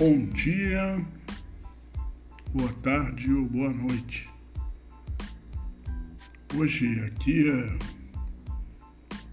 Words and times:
Bom 0.00 0.24
dia, 0.28 1.06
boa 2.54 2.72
tarde 2.82 3.34
ou 3.34 3.44
boa 3.44 3.68
noite. 3.68 4.30
Hoje 6.56 6.98
aqui 7.00 7.50
é, 7.50 7.78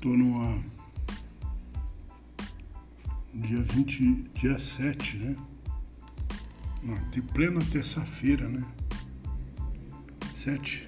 numa 0.04 0.62
dia 3.34 3.62
20, 3.62 4.30
dia 4.34 4.60
7, 4.60 5.18
né? 5.20 5.38
Na 6.84 6.98
plena 7.34 7.62
terça-feira, 7.72 8.50
né? 8.50 8.66
7 10.36 10.86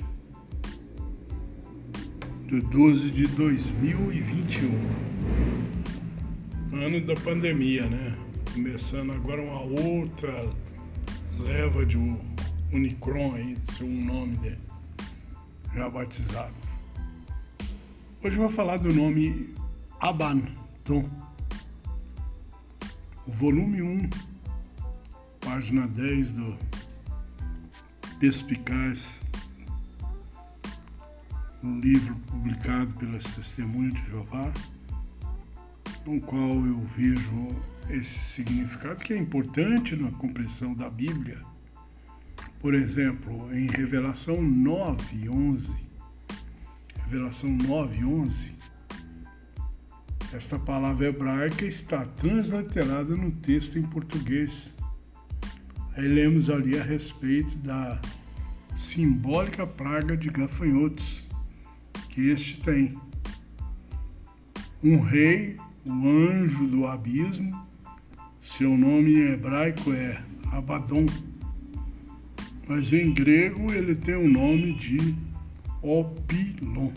de 2.47 2.59
12 2.59 3.11
de 3.11 3.27
2021. 3.27 4.73
Ano 6.73 6.99
da 7.05 7.13
pandemia, 7.21 7.87
né? 7.87 8.28
Começando 8.53 9.11
agora 9.11 9.41
uma 9.41 9.61
outra 9.61 10.51
leva 11.39 11.85
de 11.85 11.97
Unicron 12.71 13.35
aí, 13.35 13.57
seu 13.77 13.87
nome 13.87 14.35
dele, 14.37 14.59
já 15.73 15.89
batizado. 15.89 16.53
Hoje 18.23 18.35
eu 18.35 18.41
vou 18.41 18.49
falar 18.49 18.77
do 18.77 18.93
nome 18.93 19.53
Abaddon. 19.99 21.09
Volume 23.27 23.81
1, 23.81 24.09
página 25.39 25.87
10 25.87 26.31
do 26.33 26.57
Perspicaz 28.19 29.21
um 31.63 31.79
livro 31.79 32.15
publicado 32.27 32.93
pelas 32.95 33.23
Testemunhas 33.23 33.93
de 33.93 34.05
Jeová, 34.09 34.51
no 36.05 36.19
qual 36.21 36.65
eu 36.65 36.79
vejo 36.97 37.55
esse 37.89 38.19
significado 38.19 39.03
que 39.03 39.13
é 39.13 39.17
importante 39.17 39.95
na 39.95 40.11
compreensão 40.11 40.73
da 40.73 40.89
Bíblia. 40.89 41.39
Por 42.59 42.73
exemplo, 42.73 43.53
em 43.55 43.67
Revelação 43.67 44.41
9, 44.41 45.29
11, 45.29 45.73
Revelação 47.05 47.49
9, 47.49 48.05
11, 48.05 48.59
esta 50.33 50.59
palavra 50.59 51.07
hebraica 51.07 51.65
está 51.65 52.05
transliterada 52.05 53.15
no 53.15 53.31
texto 53.31 53.79
em 53.79 53.83
português. 53.83 54.75
Aí 55.95 56.07
lemos 56.07 56.49
ali 56.49 56.77
a 56.79 56.83
respeito 56.83 57.57
da 57.57 57.99
simbólica 58.75 59.65
praga 59.65 60.15
de 60.15 60.29
gafanhotos 60.29 61.25
que 62.09 62.29
este 62.29 62.59
tem. 62.61 62.97
Um 64.83 65.01
rei, 65.01 65.57
um 65.85 66.29
anjo 66.29 66.67
do 66.67 66.87
abismo, 66.87 67.65
seu 68.41 68.77
nome 68.77 69.13
em 69.13 69.31
hebraico 69.31 69.91
é 69.91 70.23
Abaddon, 70.51 71.05
mas 72.67 72.93
em 72.93 73.13
grego 73.13 73.71
ele 73.71 73.95
tem 73.95 74.15
o 74.15 74.29
nome 74.29 74.73
de 74.73 75.15
Opilon. 75.81 76.91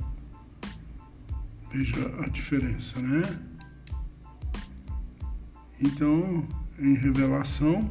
Veja 1.72 2.14
a 2.22 2.28
diferença, 2.28 3.00
né? 3.00 3.22
Então, 5.80 6.47
em 6.78 6.94
Revelação, 6.94 7.91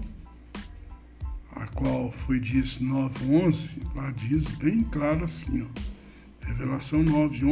a 1.56 1.66
qual 1.68 2.12
foi 2.12 2.40
dito 2.40 2.84
9:11, 2.84 3.70
lá 3.96 4.12
diz 4.12 4.46
bem 4.58 4.84
claro 4.84 5.26
assim, 5.26 5.64
ó. 5.64 6.46
Revelação 6.46 7.04
9, 7.04 7.46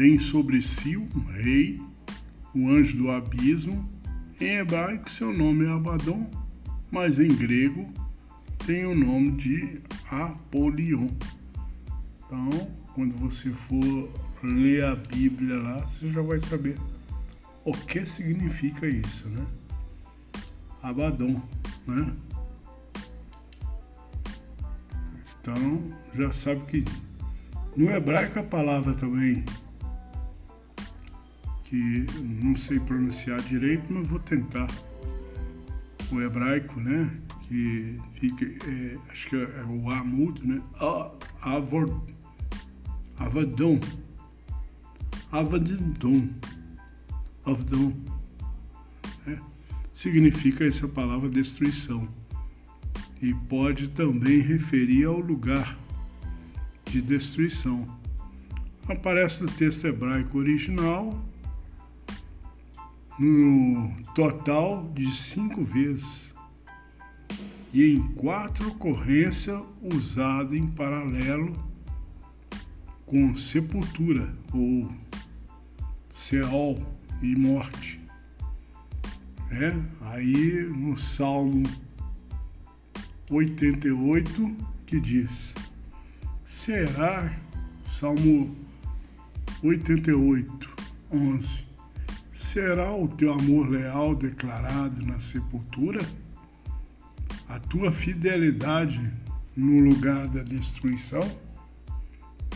Tem 0.00 0.18
sobre 0.18 0.62
si 0.62 0.96
um 0.96 1.24
rei, 1.26 1.78
um 2.54 2.70
anjo 2.70 2.96
do 2.96 3.10
abismo. 3.10 3.86
Em 4.40 4.56
hebraico, 4.56 5.10
seu 5.10 5.30
nome 5.30 5.66
é 5.66 5.68
Abaddon, 5.68 6.26
mas 6.90 7.18
em 7.18 7.28
grego 7.28 7.86
tem 8.64 8.86
o 8.86 8.94
nome 8.94 9.32
de 9.32 9.78
Apolion. 10.10 11.06
Então, 12.16 12.48
quando 12.94 13.14
você 13.18 13.50
for 13.50 14.08
ler 14.42 14.84
a 14.84 14.96
Bíblia 14.96 15.56
lá, 15.56 15.76
você 15.80 16.10
já 16.10 16.22
vai 16.22 16.40
saber 16.40 16.78
o 17.66 17.72
que 17.72 18.06
significa 18.06 18.88
isso, 18.88 19.28
né? 19.28 19.46
Abaddon, 20.82 21.42
né? 21.86 22.10
Então 25.42 25.92
já 26.14 26.32
sabe 26.32 26.62
que 26.62 26.84
no 27.76 27.90
hebraico 27.90 28.38
a 28.38 28.42
palavra 28.42 28.94
também 28.94 29.44
que 31.70 32.04
não 32.42 32.56
sei 32.56 32.80
pronunciar 32.80 33.40
direito, 33.42 33.84
mas 33.88 34.06
vou 34.08 34.18
tentar. 34.18 34.68
O 36.10 36.20
hebraico, 36.20 36.80
né? 36.80 37.08
Que 37.42 37.96
fica, 38.14 38.44
é, 38.68 38.98
acho 39.08 39.28
que 39.28 39.36
é, 39.36 39.64
o 39.64 39.88
A 39.88 40.02
mudo, 40.02 40.44
né? 40.44 40.60
Avor, 41.40 42.02
avadon. 43.16 43.78
Avadon. 45.30 46.28
Avadon. 47.46 47.92
É, 49.28 49.38
significa 49.94 50.64
essa 50.64 50.88
palavra 50.88 51.28
destruição 51.28 52.08
e 53.22 53.32
pode 53.32 53.90
também 53.90 54.40
referir 54.40 55.04
ao 55.04 55.20
lugar 55.20 55.78
de 56.86 57.00
destruição. 57.00 57.86
Aparece 58.88 59.40
no 59.40 59.48
texto 59.48 59.86
hebraico 59.86 60.36
original 60.38 61.30
no 63.20 63.94
total 64.14 64.90
de 64.94 65.14
cinco 65.14 65.62
vezes 65.62 66.34
e 67.70 67.92
em 67.92 68.02
quatro 68.14 68.68
ocorrências 68.68 69.62
usada 69.82 70.56
em 70.56 70.66
paralelo 70.66 71.52
com 73.04 73.36
sepultura 73.36 74.32
ou 74.54 74.90
Seol 76.08 76.82
e 77.20 77.36
morte. 77.36 78.00
É, 79.50 79.74
aí 80.06 80.62
no 80.70 80.96
Salmo 80.96 81.64
88 83.30 84.46
que 84.86 84.98
diz: 84.98 85.54
Será, 86.44 87.36
Salmo 87.84 88.56
88, 89.62 90.70
11: 91.12 91.69
Será 92.40 92.92
o 92.92 93.06
teu 93.06 93.34
amor 93.34 93.68
leal 93.68 94.14
declarado 94.14 95.04
na 95.04 95.20
sepultura? 95.20 96.00
A 97.46 97.60
tua 97.60 97.92
fidelidade 97.92 99.12
no 99.54 99.90
lugar 99.90 100.26
da 100.26 100.42
destruição? 100.42 101.20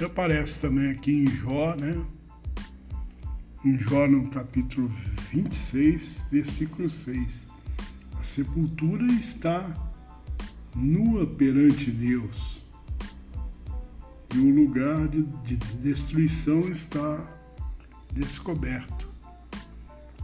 E 0.00 0.04
aparece 0.04 0.58
também 0.58 0.90
aqui 0.90 1.12
em 1.12 1.26
Jó, 1.26 1.76
né? 1.76 2.02
Em 3.62 3.78
Jó, 3.78 4.08
no 4.08 4.28
capítulo 4.30 4.90
26, 5.30 6.24
versículo 6.32 6.88
6. 6.88 7.46
A 8.18 8.22
sepultura 8.22 9.04
está 9.12 9.68
nua 10.74 11.26
perante 11.26 11.90
Deus. 11.90 12.64
E 14.34 14.38
o 14.38 14.64
lugar 14.64 15.06
de, 15.08 15.22
de 15.44 15.56
destruição 15.56 16.70
está 16.70 17.22
descoberto. 18.12 19.03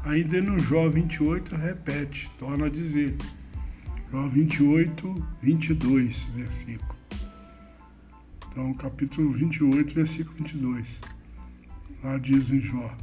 Ainda 0.04 0.40
no 0.40 0.58
Jó 0.58 0.88
28 0.88 1.54
repete, 1.56 2.30
torna 2.38 2.66
a 2.66 2.70
dizer. 2.70 3.16
Jó 4.10 4.26
28, 4.28 5.26
22, 5.42 6.24
versículo. 6.34 6.94
Então, 8.50 8.74
capítulo 8.74 9.32
28, 9.32 9.94
versículo 9.94 10.36
22. 10.38 11.00
Lá 12.02 12.18
diz 12.18 12.50
em 12.50 12.60
Jó: 12.60 12.96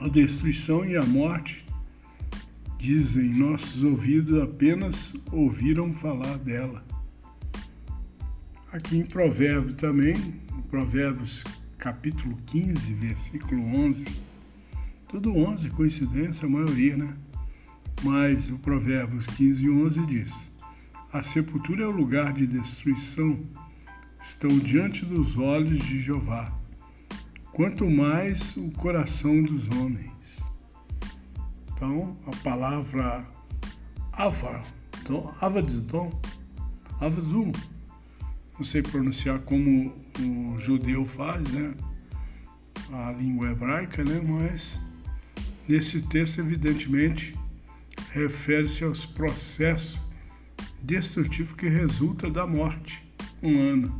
A 0.00 0.08
destruição 0.08 0.84
e 0.84 0.96
a 0.96 1.04
morte 1.04 1.68
Dizem, 2.78 3.30
nossos 3.30 3.82
ouvidos 3.82 4.40
apenas 4.40 5.12
ouviram 5.32 5.92
falar 5.92 6.38
dela. 6.38 6.84
Aqui 8.70 8.98
em 8.98 9.04
Provérbio 9.04 9.74
também, 9.74 10.14
em 10.16 10.62
Provérbios 10.70 11.42
capítulo 11.76 12.38
15, 12.46 12.94
versículo 12.94 13.60
11, 13.64 14.04
tudo 15.08 15.34
11, 15.34 15.70
coincidência, 15.70 16.46
a 16.46 16.50
maioria, 16.50 16.96
né? 16.96 17.16
Mas 18.02 18.50
o 18.50 18.58
Provérbios 18.58 19.26
15, 19.26 19.68
11 19.68 20.06
diz: 20.06 20.52
A 21.12 21.22
sepultura 21.22 21.84
é 21.84 21.86
o 21.86 21.96
lugar 21.96 22.34
de 22.34 22.46
destruição, 22.46 23.40
estão 24.20 24.50
diante 24.58 25.06
dos 25.06 25.38
olhos 25.38 25.78
de 25.78 26.00
Jeová, 26.00 26.52
quanto 27.52 27.88
mais 27.88 28.54
o 28.56 28.70
coração 28.72 29.42
dos 29.42 29.66
homens. 29.70 30.12
Então, 31.72 32.16
a 32.26 32.36
palavra 32.42 33.26
Ava, 34.12 34.62
então, 35.00 35.32
Avadidon, 35.40 36.10
Avazum, 37.00 37.50
não 38.58 38.64
sei 38.64 38.82
pronunciar 38.82 39.38
como 39.40 39.94
o 40.20 40.58
judeu 40.58 41.06
faz, 41.06 41.48
né? 41.50 41.72
A 42.92 43.12
língua 43.12 43.50
hebraica, 43.50 44.04
né? 44.04 44.20
Mas 44.20 44.80
Nesse 45.68 46.00
texto, 46.00 46.40
evidentemente, 46.40 47.36
refere-se 48.12 48.84
aos 48.84 49.04
processos 49.04 50.00
destrutivos 50.82 51.54
que 51.54 51.68
resultam 51.68 52.32
da 52.32 52.46
morte 52.46 53.04
humana. 53.42 53.92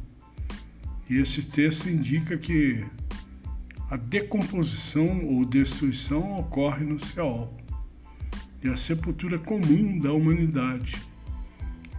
E 1.11 1.19
esse 1.19 1.43
texto 1.43 1.89
indica 1.91 2.39
que 2.39 2.87
a 3.91 3.97
decomposição 3.97 5.27
ou 5.27 5.45
destruição 5.45 6.39
ocorre 6.39 6.85
no 6.85 6.99
céu 6.99 7.55
e 8.63 8.69
a 8.69 8.77
sepultura 8.77 9.39
comum 9.39 9.99
da 9.99 10.13
humanidade. 10.13 10.97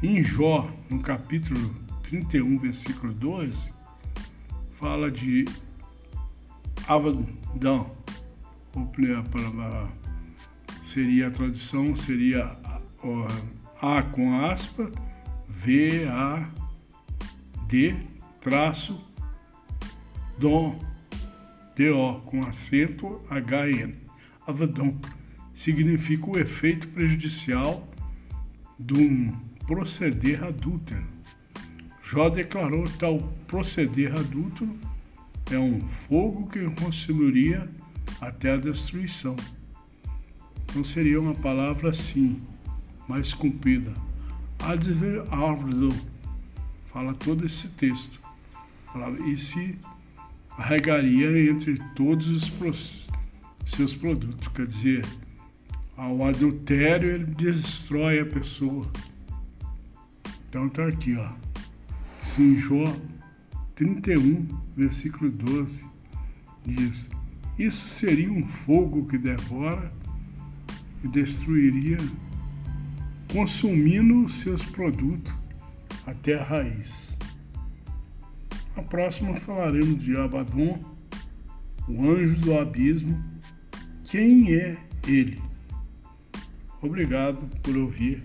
Em 0.01 0.23
Jó, 0.23 0.71
no 0.89 0.99
capítulo 0.99 1.75
31, 2.03 2.57
versículo 2.57 3.13
12, 3.13 3.71
fala 4.79 5.11
de 5.11 5.45
Avadão, 6.87 7.91
a 8.75 9.23
palavra 9.23 9.87
seria 10.83 11.27
a 11.27 11.31
tradução 11.31 11.95
seria 11.95 12.57
A 13.81 14.01
com 14.03 14.45
aspa, 14.45 14.91
V, 15.47 16.05
A, 16.07 16.49
D, 17.67 17.95
traço, 18.41 19.03
Dom, 20.37 20.79
D-O 21.75 22.21
com 22.21 22.41
acento, 22.41 23.21
H-N. 23.29 23.95
Avadão 24.47 24.97
significa 25.53 26.29
o 26.29 26.39
efeito 26.39 26.87
prejudicial 26.89 27.87
de 28.79 28.93
um 28.93 29.35
proceder 29.67 30.43
adúltero. 30.43 31.05
Jó 32.01 32.29
declarou 32.29 32.85
tal 32.97 33.19
proceder 33.47 34.15
adúltero 34.15 34.79
é 35.51 35.59
um 35.59 35.81
fogo 35.81 36.49
que 36.49 36.63
consumiria 36.71 37.69
até 38.21 38.53
a 38.53 38.57
destruição. 38.57 39.35
Então 40.65 40.83
seria 40.83 41.19
uma 41.19 41.35
palavra 41.35 41.89
assim, 41.89 42.41
mais 43.07 43.33
comprida. 43.33 43.93
Adver 44.59 45.23
Arvdo 45.33 45.89
fala 46.91 47.13
todo 47.13 47.45
esse 47.45 47.67
texto. 47.69 48.19
E 49.25 49.37
se 49.37 49.77
arregaria 50.57 51.49
entre 51.49 51.77
todos 51.95 52.27
os 52.27 53.07
seus 53.65 53.93
produtos. 53.93 54.47
Quer 54.49 54.67
dizer, 54.67 55.05
ao 55.95 56.25
adultério 56.25 57.11
ele 57.11 57.25
destrói 57.25 58.19
a 58.19 58.25
pessoa. 58.25 58.91
Então 60.49 60.67
tá 60.69 60.87
aqui, 60.87 61.15
ó. 61.15 61.31
Sim, 62.21 62.57
Jó 62.57 62.83
31, 63.75 64.45
versículo 64.75 65.31
12, 65.31 65.85
diz: 66.65 67.09
Isso 67.59 67.89
seria 67.89 68.31
um 68.31 68.47
fogo 68.47 69.05
que 69.05 69.17
devora 69.17 69.91
e 71.03 71.09
destruiria, 71.09 71.97
consumindo 73.33 74.29
seus 74.29 74.63
produtos 74.63 75.33
até 76.07 76.35
a 76.35 76.43
raiz. 76.43 77.17
A 78.77 78.81
próxima 78.81 79.35
falaremos 79.35 80.01
de 80.01 80.15
Abaddon, 80.15 80.79
o 81.85 82.09
anjo 82.09 82.39
do 82.39 82.57
abismo. 82.57 83.21
Quem 84.05 84.55
é 84.55 84.77
ele? 85.05 85.41
Obrigado 86.81 87.45
por 87.61 87.75
ouvir. 87.75 88.23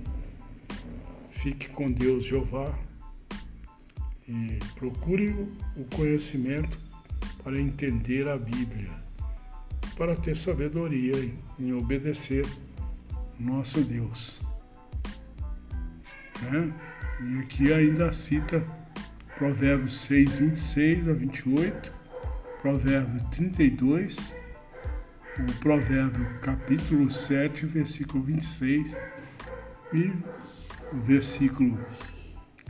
Fique 1.32 1.68
com 1.70 1.90
Deus, 1.90 2.24
Jeová, 2.24 2.72
e 4.28 4.60
procure 4.76 5.30
o 5.76 5.84
conhecimento 5.96 6.78
para 7.42 7.60
entender 7.60 8.28
a 8.28 8.38
Bíblia, 8.38 9.03
para 9.96 10.16
ter 10.16 10.36
sabedoria 10.36 11.14
em 11.58 11.72
obedecer 11.72 12.46
nosso 13.38 13.80
Deus. 13.82 14.40
Né? 16.42 16.72
E 17.20 17.38
aqui 17.38 17.72
ainda 17.72 18.12
cita 18.12 18.64
Provérbios 19.36 20.00
6, 20.00 20.36
26 20.36 21.08
a 21.08 21.12
28, 21.12 21.92
Provérbios 22.62 23.22
32 23.30 24.44
o 25.38 25.52
provérbio 25.60 26.26
capítulo 26.40 27.10
7, 27.10 27.66
versículo 27.66 28.22
26 28.22 28.96
e 29.92 30.12
o 30.92 31.00
versículo 31.02 31.84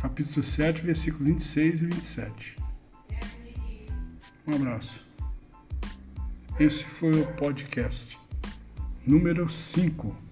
capítulo 0.00 0.42
7, 0.42 0.82
versículo 0.82 1.24
26 1.26 1.82
e 1.82 1.86
27. 1.86 2.56
Um 4.46 4.54
abraço. 4.54 5.13
Esse 6.58 6.84
foi 6.84 7.10
o 7.20 7.26
podcast 7.32 8.16
número 9.04 9.48
5 9.48 10.23